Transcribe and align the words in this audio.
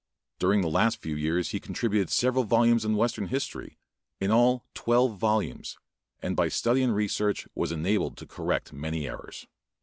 During 0.39 0.61
the 0.61 0.67
last 0.67 0.99
few 0.99 1.15
years 1.15 1.51
he 1.51 1.59
contributed 1.59 2.09
several 2.09 2.43
volumes 2.43 2.85
on 2.85 2.95
western 2.95 3.27
history, 3.27 3.77
in 4.19 4.31
all 4.31 4.65
twelve 4.73 5.19
volumes, 5.19 5.77
and 6.23 6.35
by 6.35 6.47
study 6.47 6.81
and 6.81 6.95
research 6.95 7.47
was 7.53 7.71
enabled 7.71 8.17
to 8.17 8.25
correct 8.25 8.73
many 8.73 9.07
errors. 9.07 9.45